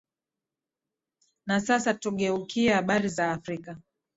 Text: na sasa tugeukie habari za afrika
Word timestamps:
na 1.45 1.59
sasa 1.59 1.93
tugeukie 1.93 2.69
habari 2.73 3.07
za 3.09 3.31
afrika 3.31 3.77